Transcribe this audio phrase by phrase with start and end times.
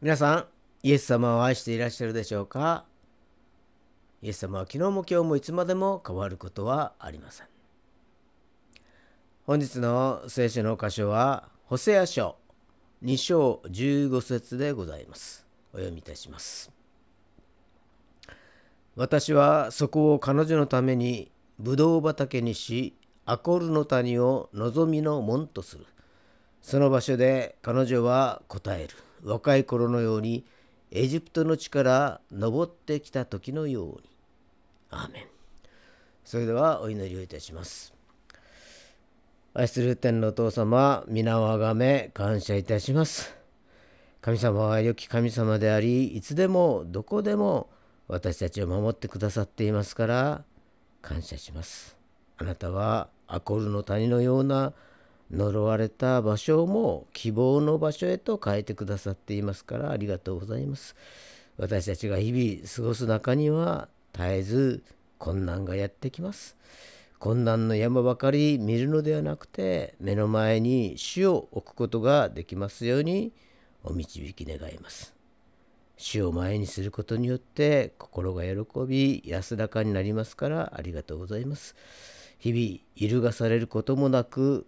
[0.00, 0.46] 皆さん、
[0.84, 2.84] イエス様を愛していらっしゃるでしょうか？
[4.22, 7.48] イエス様は昨日も今日もいつまでも変わることはありません。
[9.44, 12.36] 本日の聖書の箇所は、ホセア書
[13.02, 15.44] 2章15節でございます。
[15.72, 16.70] お読みいたします。
[18.94, 22.94] 私はそこを彼女のためにブドウ畑にし、
[23.26, 25.86] アコルの谷を望みの門とする。
[26.62, 28.94] その場所で彼女は答える。
[29.22, 30.44] 若い頃のように
[30.90, 34.00] エジプトの地から登ってきた時のように。
[34.90, 35.26] アーメン。
[36.24, 37.92] それではお祈りをいたします。
[39.54, 43.34] 愛する天のお父様、皆をあがめ感謝いたします。
[44.20, 47.68] 神様は良き神様であり、いつでもどこでも
[48.08, 50.44] 私たちを守ってくださっていますから
[51.02, 51.96] 感謝します。
[52.38, 54.72] あなたはアコルの谷のような
[55.30, 60.96] 呪われた場所も希望の場所へと変えてくださっていますからありがとうございます。
[61.58, 64.82] 私たちが日々過ごす中には絶えず
[65.18, 66.56] 困難がやってきます。
[67.18, 73.32] 困難の山ばかり見るのではなくて目の前に死を置くことができますように
[73.82, 75.14] お導き願います。
[75.96, 81.74] 死を前にすることによって心が喜び安らかになりますからありがとうございます。
[82.38, 84.64] 日々揺るがされることもなく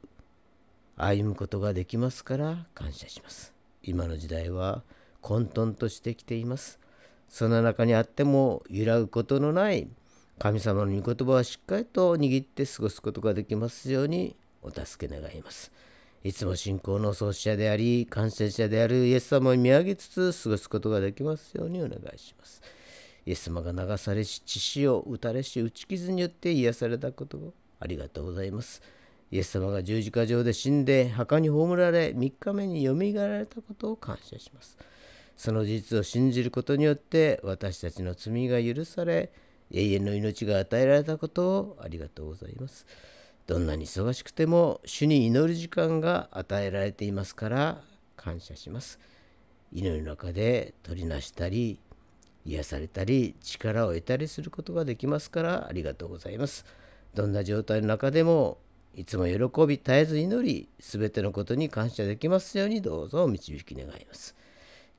[1.03, 3.55] 歩むことができますから感謝します。
[3.83, 4.83] 今の時代は
[5.23, 6.79] 混沌としてきています。
[7.29, 9.89] その中にあっても揺らぐことのない
[10.39, 15.73] 神様の御言葉をしっかりと握って過ごすことができますようにお助け願います。
[16.23, 22.61] いつも信仰の創始者であり感染者であるイエス様を見上げつつ過ごすことができますようにお願いします。
[23.25, 28.83] イエス様が流されし血潮を打たれし打ち傷によって癒されたことをありがとうございます。
[29.31, 34.77] イエス様が十字架上で死んで墓に葬られ3日目によみがえられたことを感謝します。
[35.37, 39.33] その事実を信じることによって私たちの罪が許され
[39.71, 42.87] 永遠の命が与えられたことをありがとうございます。
[43.47, 47.81] どんなに忙しくても主に祈る時間が与えられていますから
[48.17, 48.99] 感謝します。
[49.73, 51.79] 祈りの中で取りなしたり
[52.45, 56.65] 癒されたり力を得たりすることができますからありがとうございます。
[57.15, 58.59] どんな状態の中でも
[58.95, 64.35] いつも喜び絶えず祈り、すべてのことに感謝できますようにどうぞ導き願います。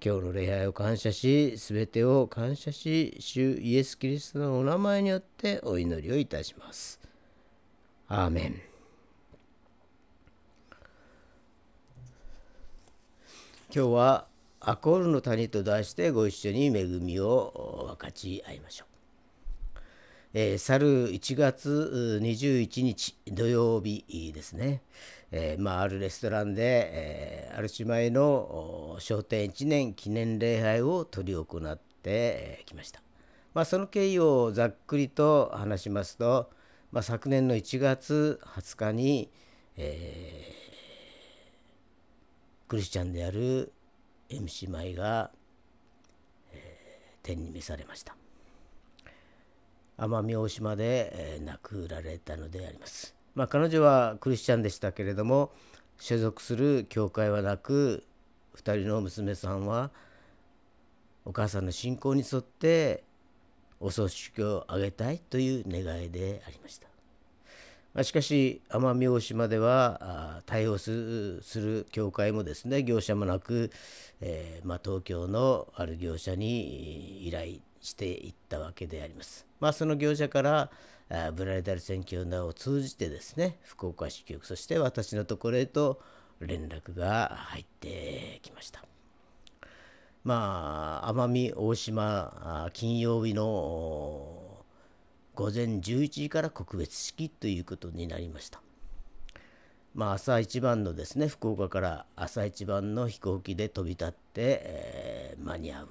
[0.03, 6.99] 今日の礼拝を感謝し、すべてを感謝し、主イエス・キリストのお名前によってお祈りをいたします。
[8.07, 8.61] アーメン。
[13.73, 14.27] 今日は
[14.59, 18.90] アコールの谷と題してご一緒に恵みを分かち合いましょう。
[20.33, 24.81] えー、去る1月21日土曜日ですね、
[25.31, 33.01] えー、まあ、あるレストランで、えー、ある姉妹の商店1年記念礼拝を執り行ってきました。
[33.53, 36.49] まあ、その経緯をざっくりと話しますと、
[36.91, 39.29] まあ、昨年の1月20日に、
[39.75, 43.73] えー、クリスチャンである
[44.29, 45.31] M 姉妹が、
[46.53, 48.20] えー、天に召されました。
[49.97, 53.15] 奄美大島で、えー、亡くられたのであります。
[53.35, 55.51] まあ、彼女はクリスチャンでしたけれども
[55.99, 58.03] 所属する教会はなく
[58.55, 59.91] 2人の娘さんは
[61.23, 63.03] お母さんの信仰に沿って
[63.79, 66.90] お葬式をあげたいという願いでありました。
[67.93, 73.71] ま、しかし奄美大島では対応する教会もですね業者もなく、
[74.21, 79.45] えー、まあ、東京のある業者に依頼していったわけであります。
[79.59, 80.71] まあ、その業者から
[81.33, 86.01] ブライダル選挙ナを通じてですね福岡支局そして私のところへと
[86.39, 88.85] 連絡が入ってきました。
[90.23, 94.40] まあ奄美大島金曜日の
[95.41, 98.61] 午前11時から告別式ということになりました。
[99.95, 105.89] まあ、朝一番のですね福岡から朝一番の飛行機で飛び立って、えー、間に合う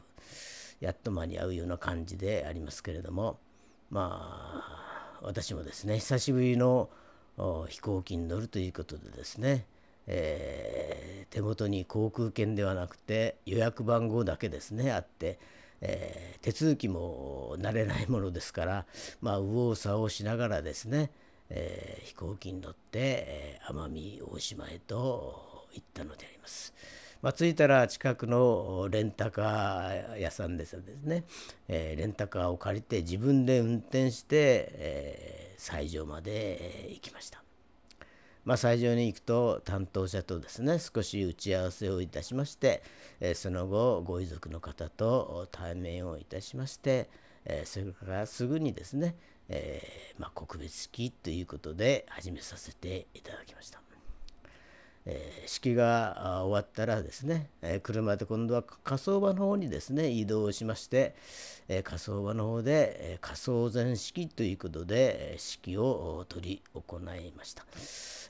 [0.79, 3.41] やっと間に合うような感じでありますけれども
[3.91, 4.21] ま
[4.63, 6.89] あ私もですね久しぶりの
[7.69, 9.67] 飛行機に乗るということでですね、
[10.07, 15.41] えー、手元に航空券ではなくて予約番号だけですねあって、
[15.81, 18.87] えー、手続きも慣れないものですから
[19.21, 21.11] まあ右往左往しながらですね、
[21.49, 26.75] えー、飛行機に乗って、え奄美大島へと行ったのであります。
[27.23, 30.75] まあ、着いたら近くのレンタカー屋さんです
[31.05, 31.25] ね、
[31.69, 37.40] えー、レンタカーを借りて自分で運転して、えー、斎場まで行きました。
[38.45, 42.83] まあ、斎場に行くと担当者とですね少し打ち合わせをいたしまして、
[43.21, 47.09] えその後ご遺族の方と対面をいたしまして、
[47.45, 49.15] えそれからすぐにですね、
[49.49, 49.83] え
[50.19, 53.90] まあ、告別式ということで始めさせていただきました。
[55.11, 61.17] えー、式が終わったらですね、えー、車で今度は火葬場の方にですね移動しまして、
[61.69, 67.65] えー、火葬場の方で、え火葬前式ということで、え式を執り行いました、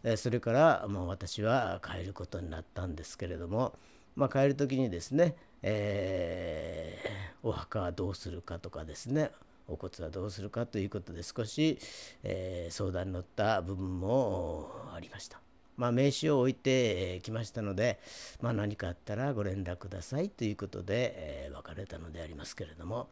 [0.05, 3.75] えそれから、まあ、私は帰ることになったんですけれども、
[4.17, 6.97] まあ、帰る時にですね、え
[7.43, 9.31] お墓はどうするかとかですね
[9.69, 11.79] お骨はどうするかということで少し、
[12.23, 15.50] え相談に乗った部分もありました。
[15.81, 17.99] まあ、名刺を置いてきましたので、
[18.43, 23.09] まあ、何かあったらご連絡くださいということで、えー、別れたのでありますけれども、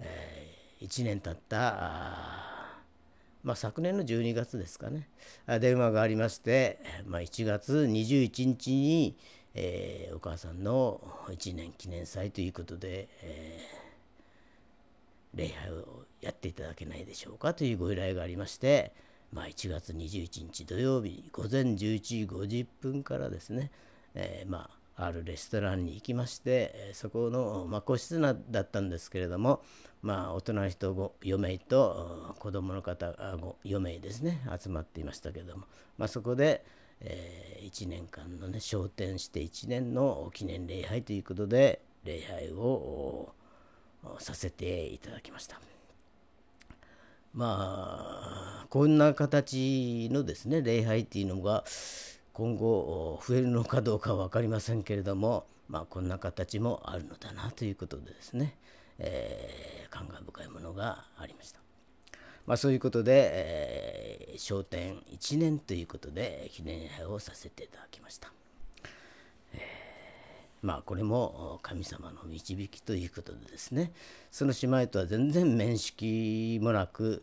[0.00, 2.66] えー、1年経った
[3.44, 5.08] まあ、昨年の12月ですかね。
[5.60, 9.16] 電話がありまして、まあ、1月21日に、
[9.54, 18.92] えー、お母さんの1年記念祭ということで、えー、礼拝をやっていただけないでしょうかというご依頼がありまして、
[19.32, 23.70] まあ、1月21日土曜日午前11時50分からですね、
[24.14, 29.62] えー、まあ、あるレストランに行きまして、そこの、まあ、個室だったんですけれども、
[30.02, 33.12] まあ、大人の人4名と子供の方
[33.64, 35.64] 4名ですね集まっていましたけれども、
[35.96, 36.64] まあ、そこで、
[37.00, 43.32] えー、1年間のね昇天して1年の記念礼拝ということで礼拝を
[44.20, 45.60] させていただきました。
[47.32, 51.64] まあこんな形のですね礼拝っていうのが
[52.32, 58.56] 今後増えるのかどうか分かりませんけれども、まあ、こんな形もあるのだなということでですね、
[58.98, 61.58] えー、感慨深いものがありました。
[62.46, 68.32] まあ、そういうことで、えー、商店1年ということで記念礼拝をさせていただきました。
[70.62, 73.92] まあこれも神様の導きということでですね。
[74.30, 77.22] その姉妹とは全然面識もなく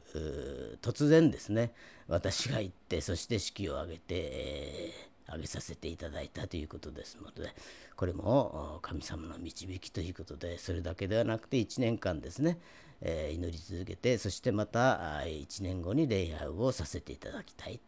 [0.81, 1.71] 突然ですね。
[2.07, 4.93] 私が行ってそして式を挙げて、え、
[5.27, 7.53] 挙げさせていただいたということですので。
[7.95, 12.59] これも神様の導きということでそれだけではなくて1年間ですね、
[13.01, 17.79] えー、祈り続けてそしてまた1年後に礼拝をさせていただきたい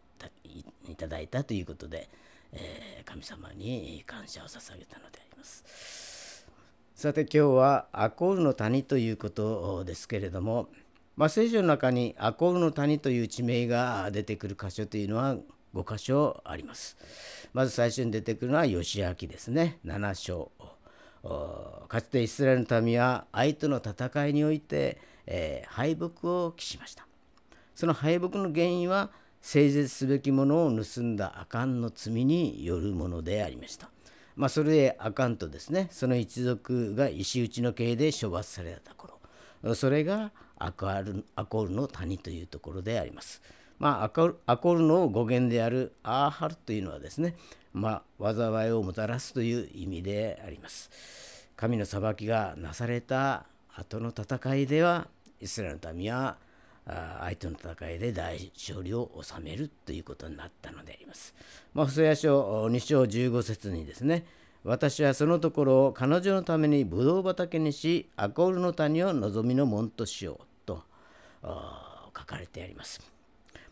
[0.89, 2.09] いただいたということで、
[2.53, 6.45] えー、神様に感謝を捧げたのでます。
[6.95, 10.67] さて今日はアコールの谷ということですけれども、
[11.15, 15.35] まあ、聖書の中にアコールの谷という地名が出てくる箇所というのは
[15.75, 16.97] 5箇所あります。
[17.53, 19.79] まず最初に出てくるのは義明ですね。
[19.85, 20.51] 7章。
[21.87, 27.07] かつてイスラエルの民は相手の戦いにおいて、えー、敗北を期しました。
[27.75, 29.11] その敗北の原因は
[29.41, 33.89] 誠実すべきものを盗んだ赤んの罪によるものでありました。
[34.37, 39.17] まあ、それであかんとですねその一族が石打ちの刑で処罰された頃
[39.75, 43.41] それがアコールアコールの谷というところであります。
[43.79, 47.35] まあ、アコールの語源であるアーハルというのはですね、
[47.73, 50.89] まあ、災いをもたらすという意味であります。
[51.55, 53.45] 神の裁きがなされた
[53.75, 55.07] 後の戦いでは
[55.39, 56.37] イスラエルの民は
[56.87, 61.35] 相手の戦いで大勝利を収めるということになったのであります。
[61.73, 64.25] まあ、細谷書2章15節にですね、
[64.63, 70.83] 私はそのところを彼女のためにブドウ畑にし、アコールの谷を望みの門としようと
[71.41, 73.01] 書かれてあります。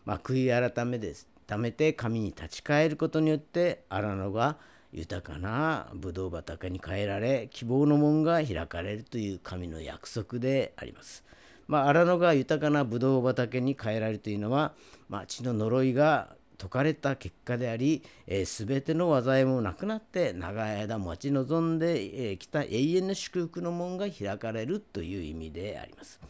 [0.04, 1.28] まあ、悔い改めです。
[1.46, 4.56] ためて神に立ち返ることによって荒野が
[4.92, 11.24] 豊かなブドウ畑に変えられ希望の門が開かれるという神の約束であります。
[11.66, 14.72] まあ、荒野が豊かなブドウ畑に変えられるというのは、
[15.08, 26.20] まあ、地の呪いが解かれた結果であり、えー、全ての災いもなくなって長い間待ち望んでき、た永遠の祝福の門が開かれるという意味であります。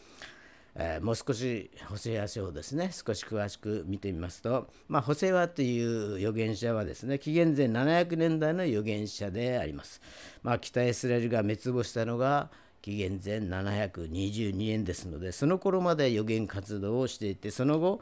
[0.79, 10.03] えー、もう少しホセア書をですね少し詳しく見てみますと、まあ、ホセアという預言者はですね紀元前700年代の預言者であります。
[10.43, 12.51] まあ、北イスラエルが滅亡したのが
[12.87, 18.01] 紀元前722年ですのでその頃まで予言活動をしていてその後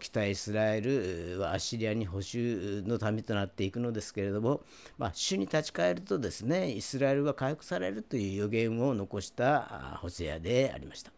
[0.00, 4.62] 北イスラエルはアッシリアに捕囚の民となっていくのですけれども、
[4.98, 11.12] まあ、主に立ち返るとですねイスラエルが回復されるという予言を残したホセアでありました。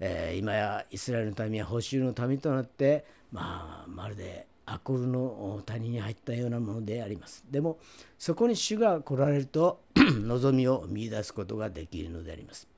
[0.00, 7.44] えー、今やイスラエルの民は捕囚の民となって、まあ、まるでアコルの谷に入ったようなものであります。
[7.50, 7.78] でも
[8.18, 12.68] そこに主が来られると 望みを見いだすことができるのであります。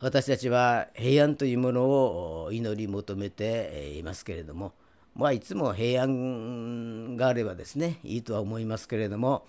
[0.00, 4.72] 私たちは平安というものを祈り求めていますけれども
[5.16, 9.46] まあ、いつも平安があればですねいいとは思いますけれども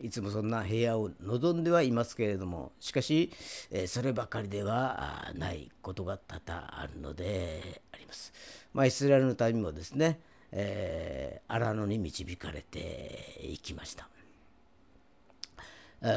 [0.00, 3.30] いつもそんな平安を望んではいますけれどもしかし、
[3.70, 8.32] えそればかりではないことが多々あるのであります。
[8.72, 10.20] まあ、イスラエルの民もですね、
[10.50, 14.08] えー、荒野に導かれていきました。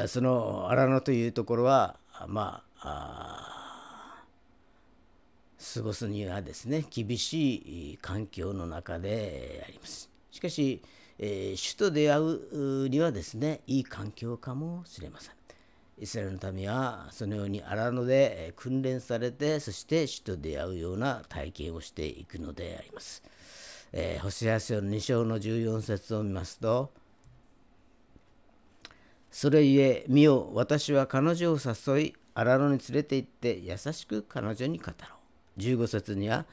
[0.06, 4.22] その荒野というところはまあ
[5.74, 10.10] 過ごすにはですね厳しい環境の中であります。
[10.30, 10.82] しかし、
[11.18, 15.34] えー、主と出会うにはですねいい環境かもしれません。
[16.00, 23.22] イスラエルの民はそのように荒野で訓練されてそして主と出会うような体験をしていくのであります。
[23.92, 26.92] えー、ホセア書の2章の14節を見ますと
[29.30, 34.92] それゆえ見よ私は彼女を誘い荒野に連れて行って優しく彼女に語ろ
[35.56, 36.44] う15節には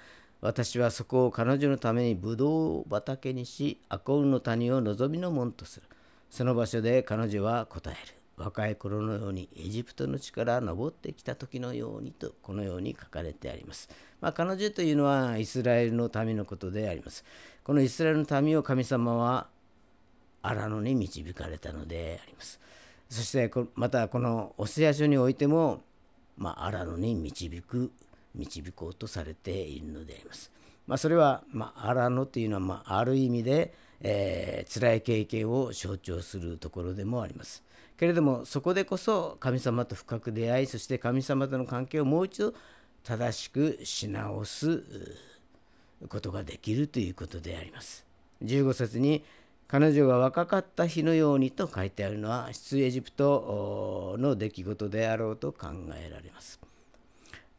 [0.45, 5.87] 私はそこを彼女のためにブドウ畑にしアコールの谷を望みの門とする
[6.29, 13.89] その場所で彼女は答える若い頃のようにエジプトの地から登ってきた時のようにとこのように書かれてあります。
[14.21, 17.25] まあ、彼女というのはイスラエルの民のことであります。
[17.63, 19.47] このイスラエルの民を神様は
[20.43, 22.59] 荒野に導かれたのであります。
[23.09, 25.81] そしてまたこのオセア書においても、
[26.37, 27.91] まあ、荒野に導く
[28.37, 30.51] 導こうとされているのであります。
[30.87, 37.63] まあ、それは、まあ、荒野というのは、まあ、ある意味で、えー、辛い経験を象徴するところでもあります。
[37.97, 42.53] けれどもそこでこそ神様と深く出会いそして神様との関係をもう一度
[43.03, 44.83] 正しくし直す
[46.09, 48.05] ことができるということであります。
[48.43, 49.23] 15節に
[49.67, 56.59] 彼女が若かった日のようにと書いてあるのは出エジプトの出来事であろうと考えられます。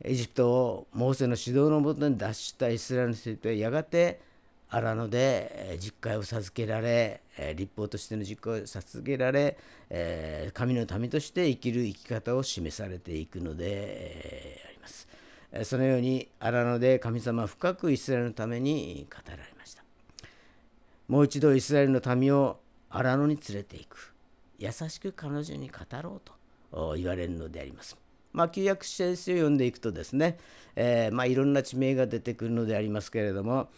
[0.03, 4.21] エジプトをモーセの指導のもとに脱したイスラエルの人々はやがて
[4.69, 7.23] 荒野で実会を授けられ
[7.55, 9.57] 立法としての実会を授けられ
[10.53, 15.09] 神の民として生きる生き方を示されていくのであります。
[15.65, 19.83] そのように荒野で神様は深くイスラエルのために語られました。
[21.09, 22.59] もう一度イスラエルの民を
[22.91, 24.13] 荒野に連れていく。
[24.59, 26.21] 優しく彼女に語ろう
[26.71, 27.97] と言われるのであります。
[28.37, 30.37] まあ、旧約聖書を読んでいくとですね、
[30.77, 33.71] えー、まあ、いろんな地名が出てくるのでありますけれども、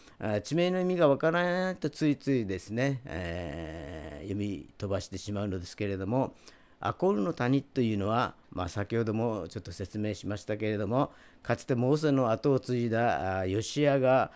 [0.43, 6.35] 地名の意味がわからないとついついですね、えー、読み飛ばしてしまうのですけれども、
[6.81, 14.31] アコールの谷というのは、まあ、先ほどもちょっと説明しましたけれども、かつてモーセの後を継いだヨシアが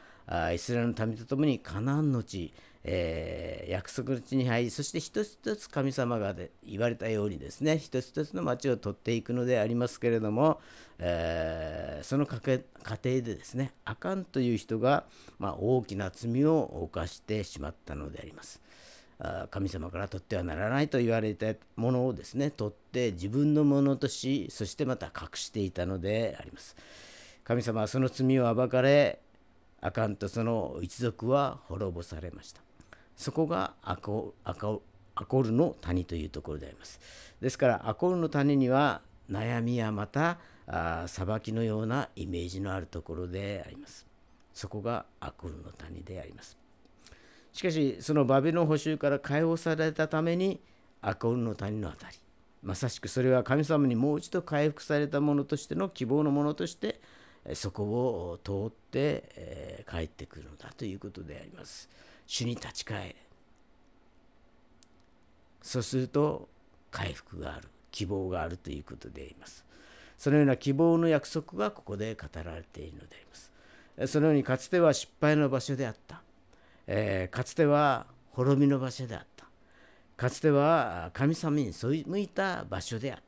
[0.54, 2.54] イスラエルの民と共にカナンの地、
[2.86, 10.60] えー、約束の地に入りそして一つ一つ神様がで言われたようにですね一つ一つの町を取っていくのでありますけれども、
[11.00, 12.62] えー、その過程
[13.04, 15.06] でですねアカンという人が、
[15.40, 18.62] まあ、大きな罪を犯してしまったのであります。
[19.52, 26.76] 神様から取ってはならないと言われたものをですね取って自分のものとしそしてまた隠していたのであります。
[27.46, 29.20] 神様はその罪を暴かれ
[29.80, 32.73] アカンとその一族は滅ぼされました。
[33.16, 34.82] そこがアコアコ
[35.16, 37.00] アコルの谷というところであります。
[37.40, 40.38] ですからアコルの谷には悩みやまた
[41.08, 44.06] 裁きのようなイメージのあるところであります。
[44.54, 46.58] そこがアコルの谷であります。
[47.52, 50.60] しかしそのバビロン捕囚から解放されたために
[51.02, 52.18] アコルの谷のあたり
[52.64, 57.00] まさしくそれは神様にもう一度回復されたものとしての希望のものとして
[57.54, 61.90] そこを通って、帰ってくるのだということであります。
[62.26, 63.16] 主に立ち返れ
[65.62, 66.50] そうすると
[66.92, 67.70] 回復がある。
[67.94, 69.64] 希望があるということであります。
[70.18, 73.52] そのような希望の約束がここで語られているのであります。
[74.12, 76.24] そのようにかつては失敗の場所であった、
[76.88, 79.46] えー、かつては滅びの場所であった。
[80.18, 83.20] かつては神様に背いた場所であっ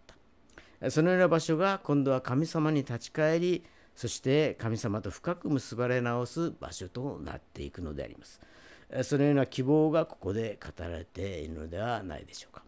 [0.81, 0.89] た。
[0.89, 3.63] そのような場所が今度は神様に立ち返り
[3.95, 8.41] そして神様と深く結ばれ直す場所となっていくのであります。
[9.03, 12.63] そのような希望がここで語られているのではないでしょうか。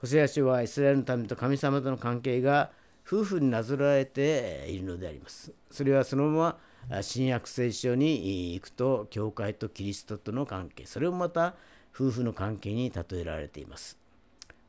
[0.00, 2.70] ホセア書はイスラエルの民と神様との関係が
[3.06, 5.52] 夫婦になぞらえているのであります。
[5.70, 6.58] それはそのま
[6.90, 11.54] ま新約聖書に行くと教会とキリストとの関係それもまた
[11.94, 13.98] 夫婦の関係に例えられています。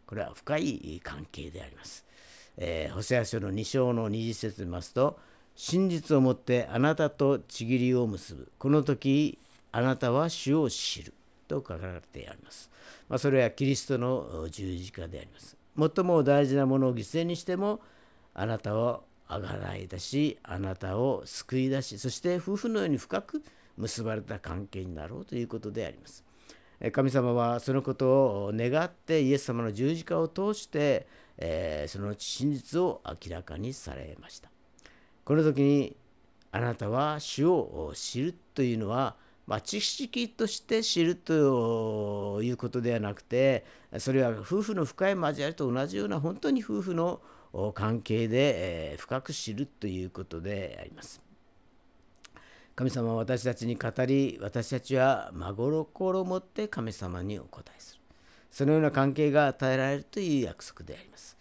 [0.06, 2.06] これは深い関係であります。
[2.58, 5.18] えー、ホセア書の2章の20節を見ますと
[5.56, 9.38] 真実をもってあなたとちぎりを結ぶこの時
[9.72, 11.14] あなたは主を知る
[11.48, 12.70] と書かれてあります。
[13.10, 15.58] まあ、それはキリストの十字架であります。
[15.78, 17.80] 最も大事なものを犠牲にしても
[18.34, 23.42] あなたをあがない出しあなたを救い出しそして夫婦のように深く
[23.78, 26.24] 結ばれた関係になろうということであります。
[26.92, 28.10] 神様はそのこと
[28.48, 31.06] を願ってイエス様の十字架を通して、
[31.38, 34.50] えー、その真実を明らかにされました。
[35.24, 35.96] この時に
[36.52, 39.16] あなたは主を知るというのは、
[39.48, 43.66] まあ、知識として知るということではなくて
[43.98, 47.22] それは夫婦の深い交わりと同じような本当に夫婦の
[47.74, 51.22] 関係で、深く知るということであります。
[52.76, 58.02] 神様は私たちに語り私たちは真心を持って神様にお答えする
[58.50, 61.38] そのような関係が与えられるという約束であります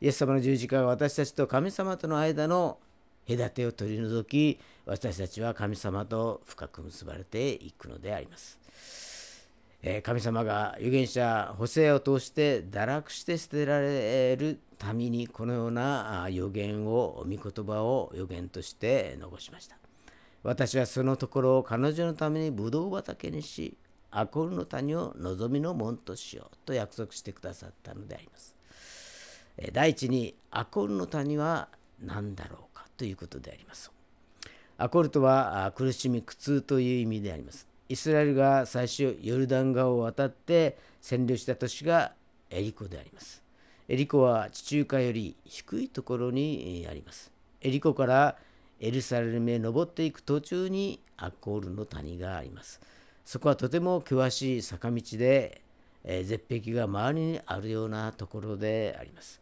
[0.00, 2.78] イエス様の十字架は私たちと神様との間の
[3.28, 8.58] 隔てを取り除き私たちは神様と深く結ばれていくのであります。
[9.84, 19.76] え神様が預言者ホセアを通して堕落して捨てられるためにこのような予言を御言葉を予言として残しました。
[20.44, 23.76] 私はそのところを彼女のためにブドウ畑にし
[24.10, 28.56] アコルの谷を望みの門としようと約束してくださったのであります。
[29.72, 31.68] 第一にアコルの谷は
[32.00, 33.90] 何だろうかということであります。
[34.82, 37.68] アコルトは苦しみ苦痛という意味であります。
[37.88, 42.14] イスラエルが最初ヨルダン川を渡って占領した都市が
[42.50, 43.44] エリコであります。
[43.88, 47.30] エリコは地中海より低いところにあります。
[47.60, 48.36] エリコから
[48.80, 52.80] エルサレムへ登っていく途中にアコールの谷があります。
[53.24, 55.62] そこはとても険しい坂道で、
[56.02, 59.41] え、絶壁が周りにあるようなところであります。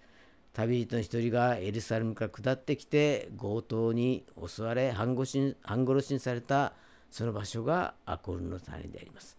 [0.52, 5.54] 旅人の一人がエルサレムから下ってきて強盗に襲われ半殺
[6.02, 6.72] しにされた
[7.10, 9.36] その場所がアコルの谷であります。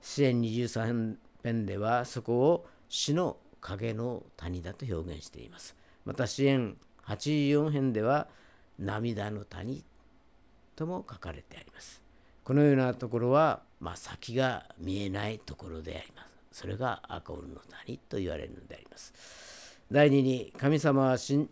[0.00, 5.76] 支援23編ではそこを死の影の谷だと表現しています。
[6.04, 8.28] また支援84編では
[8.78, 9.84] 涙の谷
[10.74, 12.02] とも書かれてあります。
[12.44, 16.22] このようなところは、まあ、先が見えないところでありま
[16.52, 16.60] す。
[16.60, 19.12] それがアコールの谷と言われるのであります。
[19.90, 21.48] 第二に神様は信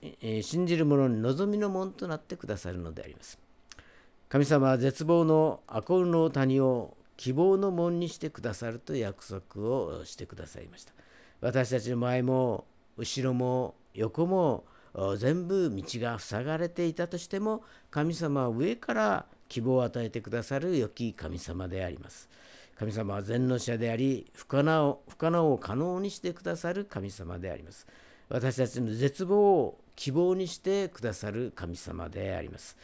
[0.66, 3.38] じる者に望みの門となってくださるのであります。
[4.28, 10.92] 神様は絶望のアコールの谷を希望の門にしてくださると約束をしてくださいました。
[11.40, 12.64] 私たちの前も
[12.96, 14.64] 後ろも横も
[15.16, 22.28] 全部道が塞がれていたとしても神様は上から希望を与えてくださる良き神様であります。
[22.76, 24.98] 神様は全能者であり不可能
[25.52, 27.86] を可能にしてくださる神様であります。
[28.28, 32.76] 私たちの絶望を希望にしてくださる神様であります。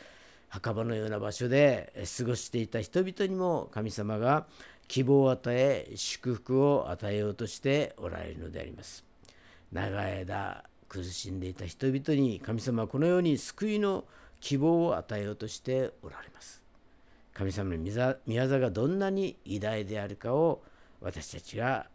[0.48, 4.46] 墓場のような場所で過ごしていた人々にも神様が
[4.88, 9.04] 希望を与え祝福を与えようとしておられるのであります。
[9.72, 14.04] 長い間苦しんでいた人々に神様はこのように救いの
[14.40, 16.60] 希望を与えようとしておられます。
[17.32, 17.84] 神様の御
[18.26, 20.62] 業がどんなに偉大であるかを
[21.00, 21.86] 私たちが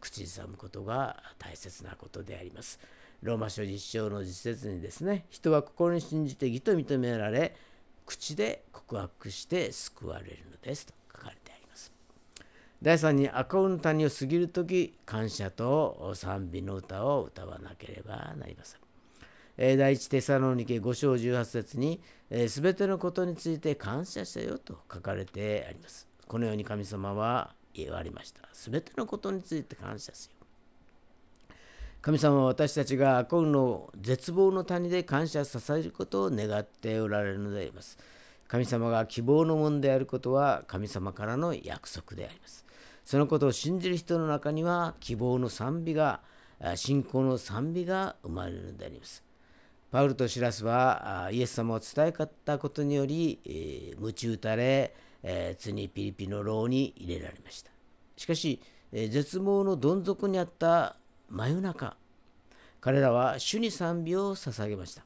[0.00, 2.78] 口ずさむことが大切なことであります。
[3.22, 7.56] ローマ書実章の実説にですね、人は心に信じて義と認められ、
[8.04, 11.92] 口で告白して救われるのですと書かれてあります。
[12.82, 18.80] 第3に赤尾の谷を過ぎるとき、感謝と賛美の歌を歌わなければなりません。
[19.78, 22.02] 第一テサロニケ5章18節に、
[22.48, 26.06] すべてのことについて感謝せよと書かれてあります。
[26.26, 28.42] このように神様は言われました。
[28.52, 30.36] すべてのことについて感謝せよ。
[32.00, 37.96] 神様は私たちがアコルの絶望の谷で感謝させることを願っておられるのであります。
[38.46, 42.64] 神様が希望のものであることは神様からの約束であります。
[43.04, 46.20] そのことを信じる人の中には希望の賛美が、
[46.76, 49.24] 信仰の賛美が生まれるのであります。
[49.90, 52.12] パウルとシラスはイエス様を伝え
[52.44, 54.94] たことにより、えー、鞭打たれ、
[55.26, 57.70] えー、次にピリピの牢に入れられました。
[58.16, 58.60] しかし、
[58.92, 60.96] えー、絶望のどん底にあった
[61.30, 61.96] 真夜中、
[62.80, 65.02] 彼らは主に賛美を捧げました。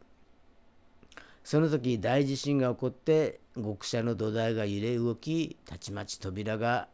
[1.44, 6.88] その時大地震が起こって極者の土台が揺れ動きたちまち扉が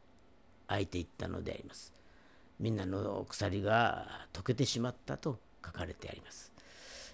[0.68, 1.92] 開いていったのであります。
[2.60, 6.52] みんなの鎖が溶けてしまったと書かれてあります。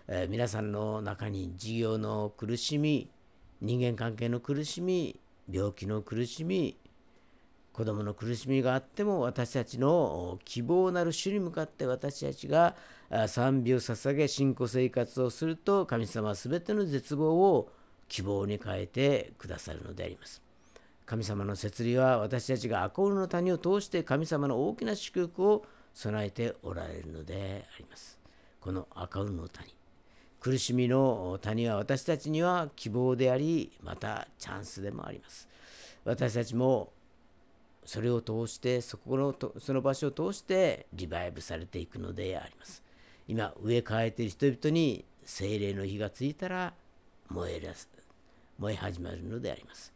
[0.08, 3.08] えー、皆さんの中に事業の苦しみ
[3.60, 5.18] 人間関係の苦しみ
[5.52, 6.76] 病気の苦しみ
[7.72, 12.74] 子供の苦しみがあっても私たちの希望なる主に向かって私たちが
[13.28, 17.72] 賛美を捧げ信仰生活をすると神様は全ての絶望を
[18.08, 20.42] 希望に変えてくださるのであります。
[21.06, 28.18] 神様の摂理は私たちがアコールの谷を通して神様の大きな祝福を備えておられるのであります。
[28.60, 29.79] このアカウルの谷。
[30.40, 35.48] 苦しみの谷は私たちには希望でありまたチャンスでもあります。
[36.04, 36.92] 私たちも
[37.84, 42.82] それを通してそこのとその場所を通してリバイブされていくのであります。
[43.28, 46.72] 今植え替えている人々に精霊の火がついたら
[47.28, 47.88] 燃えす
[48.58, 49.92] 燃え始まるのであります。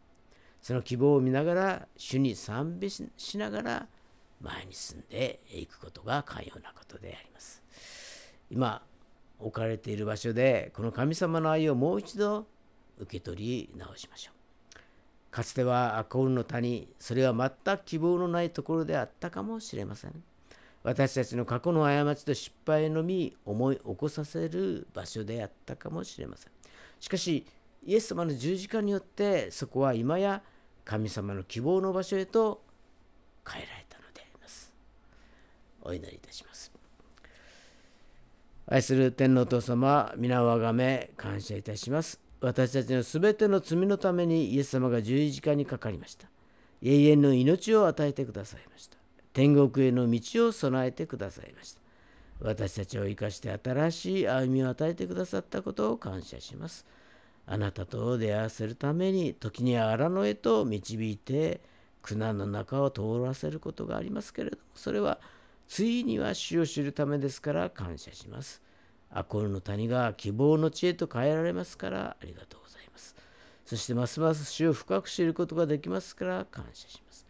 [0.61, 3.87] その希望を見ながら主に賛美しながら
[4.41, 7.63] 前に進んでいくことが寛容なことであります。
[8.51, 8.83] 今
[9.39, 12.47] 置かれている場所でこの神様の愛をもう一度
[12.99, 14.35] 受け取り直しましょう。
[15.31, 20.23] かつてはアコールの谷それは全く希望のないところであったかもしれません。
[20.85, 26.53] 私たちの過去の過ちと失敗のみ思い起こさせる場所であったかもしれません。
[27.01, 27.47] しかし
[27.85, 30.43] イエス様の十字架によってそこは今や
[30.85, 32.63] 神様の希望の場所へと
[33.45, 34.73] 変えられたのであります。
[35.83, 36.84] お祈りいたします。
[38.67, 42.19] 愛する天皇お父様、皆をあがめ感謝いたします。
[42.41, 46.29] 私たちのすべての罪のためにイエス様が十字架にかかりました。
[46.81, 48.97] 永遠の命を与えてくださいました。
[49.35, 51.81] 天国への道を備えてくださいました。
[52.41, 56.87] 私たちを生かして新しい歩みを与えてくださったことを感謝します。
[57.45, 61.61] あなたと出会わせるために時に荒野へと導いて
[62.01, 65.21] 苦難の中を通らせることがありますけれどもそれは
[65.69, 68.63] ついには死を知るためですから感謝します。
[69.11, 73.15] アコールの谷が希望の知恵と変えられますからありがとうございます。
[73.65, 77.27] そしてますます死を深く知ることができますから感謝します。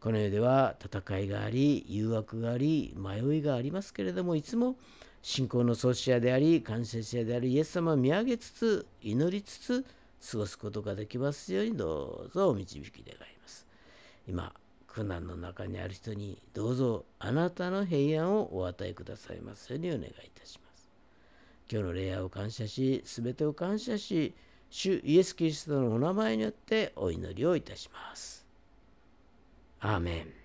[0.00, 4.76] この世では戦いがあり、誘惑があり、迷いがありますけれども、いつも
[5.22, 9.84] 信仰の創始者であり、感謝者であるイエス様を見上げつつ、祈りつつ、
[10.30, 13.66] 過ごすことができますようにどうぞお導き願います。
[14.28, 14.52] 今、
[14.94, 20.88] 苦難の中にある人にどうぞあなたの平安をお与えくださいますようにお願いいたします。
[21.68, 24.34] 今日の礼拝を感謝し、すべてを感謝し、
[24.70, 28.46] 主イエス・キリストのお名前によってお祈りをいたします。
[29.80, 30.43] アーメン。